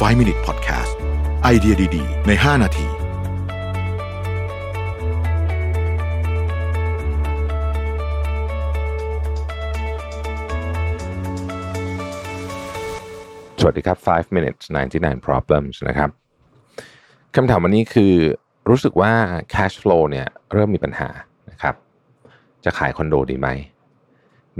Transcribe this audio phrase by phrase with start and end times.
[0.00, 0.94] 5 Minute Podcast
[1.42, 2.86] ไอเดียดี ๆ ใน 5 นาที
[13.60, 14.64] สวัสดีครับ 5 minutes
[14.96, 16.10] 99 problems นะครับ
[17.36, 18.14] คำถามวันนี้คือ
[18.68, 19.12] รู้สึกว่า
[19.54, 21.10] cash flow เนี่ยเริ่มมีปัญหา
[21.50, 21.74] นะครับ
[22.64, 23.48] จะขายคอนโดดีไหม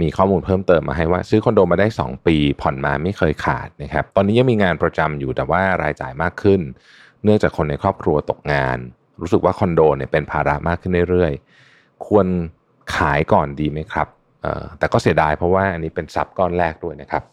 [0.01, 6.61] มีข้อมูลเพิ่มเติมมาให้ว่าซื้อคอนโดมาได้ 2 ปี ผ่อนมาไม่เคยขาดนะครับ ตอนนี้ยังมีงานประจำอยู่แต่ว่ารายจ่ายมากขึ้น
[7.23, 8.77] เนื่องจากคนในครอบครัวตกงาน
[9.21, 12.27] รู้สึกว่าคอนโดเนี่ยเป็นภาระมากขึ้นเรื่อยๆ ควร
[12.95, 14.07] ขายก่อนดีไหมครับ
[14.79, 17.23] แต่ก็เสียดายเพราะว่าอันนี้เป็นทรัพย์ก้อนแรกด้วยนะครับ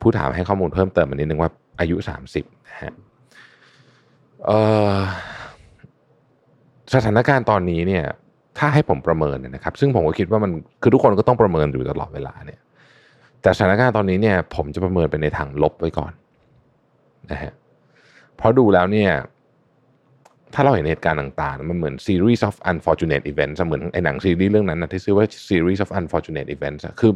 [0.00, 1.50] ผู้ถามให้ข้อมูลเพิ่มเติมมานิดนึงว่า
[1.80, 1.96] อายุ
[2.30, 2.92] 30นะฮะ
[6.94, 8.04] สถานการณ์ตอนนี้เนี่ย
[8.58, 10.50] ถ้าให้ผมประเมินเนยนะครับ ซึ่งผมก็คิดว่ามัน
[10.82, 12.60] คือทุกคนก็ต้องประเมินอยู่ตลอดเวลาเนี่ย
[13.42, 16.12] แต่สถานการณ์ตอนนี้เนี่ยผมจะประเมินเป็นในทางลบไว้ก่อน
[17.30, 17.52] นะฮะ
[18.36, 19.10] เพราะดูแล้วเนี่ย
[20.54, 27.12] ถ้าเราเห็นเหตุการณ์ต่างๆ มันเหมือน series of unfortunate events เหมือนไอ้หนังซีรีส์เรื่องนั้นนะที่ชื่อว่า series of unfortunate events คือ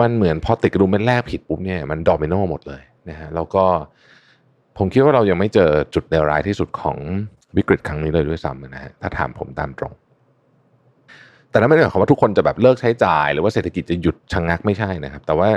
[0.00, 3.64] มันเหมือนพอติดกระดุมเป็นแรกผิดปุ๊บเนี่ยมันดอมิโนหมดเลยนะฮะแล้วก็
[4.78, 6.96] ผมคิดว่าเรายังไม่เจอจุดเลวร้ายที่สุดของ
[7.56, 9.92] วิกฤตครั้งนี้เลยด้วยซ้ำนะฮะถ้าถามผมตามตรง
[11.54, 15.48] แต่นั้นไม่ได้หมายความว่าทุกคนจะแบบเลิกใช้จ่าย หรือว่าเศรษฐกิจจะหยุดชะงงักไม่ใช่นะครับ แต่ว่า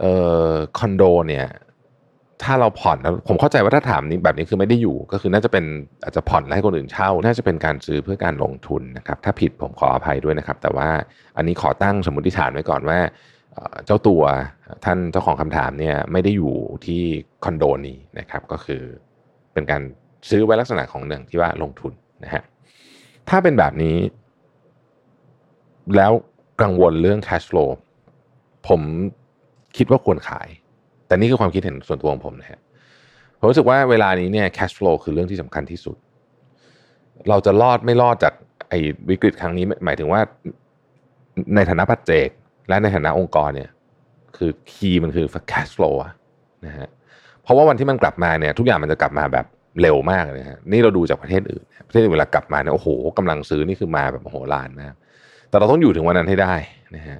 [0.00, 0.12] เอ่
[0.48, 1.46] อคอนโดเนี่ย
[2.42, 5.64] ถ้าเราผ่อนแล้วผมเข้าใจว่าถ้าถามนี้แบบนี้คือไม่ได้อยู่ ก็คือน่าจะเป็น
[6.04, 10.88] อาจจะผ่อนแล้วให้คนอื่นเช่า น่าจะเป็นการซื้อเพื่อการลงทุนนะครับ ถ้าผิดผมขออภัยด้วยนะครับ แต่ว่า
[11.36, 12.98] อันนี้ขอตั้งสมมติฐานไว้ก่อนว่า
[13.86, 14.22] เจ้าตัว
[14.84, 16.54] ท่านเจ้าของคำถามเนี่ยไม่ได้อยู่
[16.86, 17.02] ที่
[17.44, 18.82] คอนโดนี้นะครับ ก็คือ
[19.52, 19.82] เป็นการ
[20.28, 21.92] ซื้อไว้ลักษณะของหนึ่งที่ว่าลงทุน
[22.24, 22.42] นะฮะ
[23.28, 23.96] ถ้าเป็นแบบนี้
[25.96, 26.12] แล้ว
[26.62, 27.70] กังวลเรื่อง cash flow
[28.68, 28.80] ผม
[29.76, 30.48] คิดว่าควรขาย
[31.06, 32.60] แต่นี่คือความคิดเห็นส่วนตัวของผมนะฮะ
[33.38, 35.96] ผมรู้สึกว่าเวลานี้เนี่ย cash flow คือเรื่องที่สำคัญที่สุด
[37.28, 38.34] เราจะรอดไม่รอดจาก
[38.68, 38.78] ไอ้
[39.10, 40.20] วิกฤตครั้งนี้หมายถึงว่า
[41.54, 42.28] ในฐานะปัจเจก
[42.68, 43.70] และในฐานะองค์กรเนี่ย
[44.36, 45.96] คือคีย์มันคือ cash flow
[46.66, 46.88] นะฮะ
[47.42, 49.46] เพราะว่าวันที่มันกลับมาเนี่ยทุกอย่างมันจะกลับมาแบบ
[49.82, 54.94] เร็วมากเลยฮะนี่เราดูจากประเทศอื่น ประเทศอื่นเวลากลับมาเนี่ยโอ้โหกำลังซื้อนี่คือมาแบบโหลานมาก
[55.50, 56.54] แต่เราต้องอยู่ถึงวันนั้นให้ได้
[56.96, 57.18] นะฮะ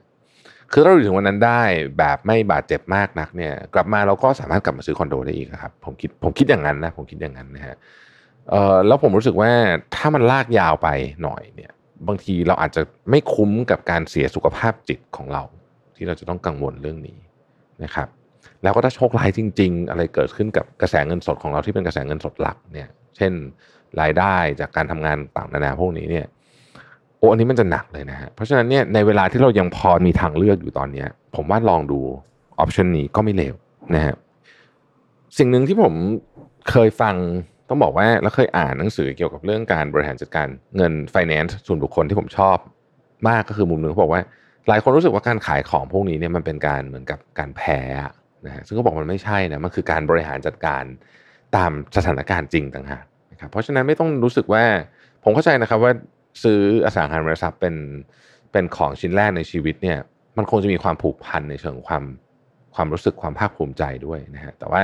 [0.72, 1.62] คือถ้าเราอยู่ถึงวันนั้นได้
[1.98, 7.76] แบบไม่บาดเจ็บมากนักเนี่ย กลับมาเราก็สามารถกลับมาซื้อคอนโดได้อีกครับผมคิดผมคิดอย่างนั้นนะผมคิดอย่างนั้นนะฮะ
[8.50, 9.50] เออแล้วผมรู้สึกว่า
[9.94, 10.88] ถ้ามันลากยาวไป
[11.22, 11.72] หน่อยเนี่ย
[12.08, 15.42] บางทีเราอาจจะไม่คุ้มกับการเสียสุขภาพจิตของเรา
[15.96, 17.18] ที่เราจะต้องกังวลเรื่องนี้
[17.84, 18.08] นะครับ
[18.62, 23.32] แล้วก็ถ้าโชคร้ายจริง ๆ อะไรเกิดขึ้นกับกระแสเงินสดของเราที่เป็นกระแสเงินสดหลักเนี่ย เช่น
[24.00, 26.26] รายได้จากการทำงานต่างนานาพวกนี้เนี่ย
[27.20, 32.00] โอ้อันนี้มันจะหนักเลยนะฮะเพราะฉะนั้นเนี่ยในเวลาที่เรายังพอมีทางเลือกอยู่ตอนเนี้ย ผมว่าลองดู
[32.58, 33.54] ออปชันนี้ก็ไม่เลว
[33.94, 34.14] นะฮะ
[35.38, 35.94] สิ่งหนึ่งที่ผม
[36.70, 37.14] เคยฟัง
[37.68, 42.56] ต้องบอกว่าแล้วเคยอ่านหนังสือเกี่ยวกับเรื่องการบริหารจัดการเงิน finance ส่วนบุคคลที่ผมชอบ
[43.28, 44.22] มากก็คือมุมหนึ่งเขาบอกว่า
[44.68, 47.80] หลายคนรู้สึกว่าการขายของพวกนี้เนี่ยมันเป็นการเหมือนกับการแพ้
[48.46, 50.84] นะฮะซึ่งเขาบอกมันไม่ใช่นะมันคือการบริหารจัดการ
[51.56, 54.64] ตามสถานการณ์จริงต่างหากนะครับเพราะฉะนั้นไม่ต้องรู้สึกว่า
[55.24, 55.92] ผมเข้าใจนะครับว่า
[56.42, 57.74] ซื้ออสังหาริมทรัพย์เป็น
[58.52, 59.98] เป็นของชิ้นแรกในชีวิตเนี่ย
[60.36, 62.04] มันคงจะมีความผูกพันในเชิงความ
[62.74, 64.82] ความรู้สึกความภาคภูมิใจด้วยนะฮะแต่ว่า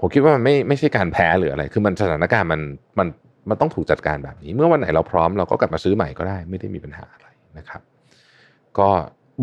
[0.00, 2.60] ผมคิดว่ามันไม่ไม่ใช่การแพ้หรืออะไร คือมันสถานการณ์มัน
[2.98, 3.08] มัน
[3.48, 7.82] มันต้องถูกจัดการแบบนี้ เมื่อวันไหนเราพร้อมเราก็กลับมาซื้อใหม่ก็ได้ ไม่ได้มีปัญหาอะไรนะครับ
[8.78, 8.88] ก็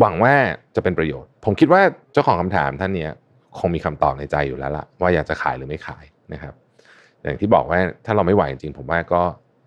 [0.00, 0.34] หวังว่า
[0.76, 1.82] จะเป็นประโยชน์ ผมคิดว่า
[2.12, 3.10] เจ้าของคำถามท่านเนี้ย
[3.58, 6.54] คงมีคำตอบในใจอยู่แล้วล่ะว่าอยากจะขายหรือไม่ขายนะครับ
[7.22, 9.22] อย่างที่บอกว่าถ้าเราไม่ไหวจริงผมว่าก็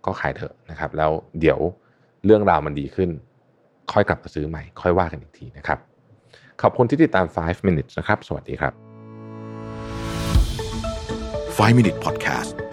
[0.05, 1.59] ก็ขายเถอะนะครับ แล้วเดี๋ยว
[2.25, 3.09] เรื่องราวมันดีขึ้น
[3.91, 5.79] ค่อยกลับมาซื้อใหม่ ค่อยว่ากันอีกทีนะครับ
[6.61, 8.73] ขอบคุณที่ติดตาม 5 minutes นะครับ สวัสดีครับ
[11.57, 12.64] 5 Minute Podcast